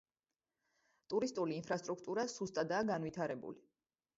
[1.13, 3.63] ტურისტული ინფრასტრუქტურა სუსტადაა განვითარებული.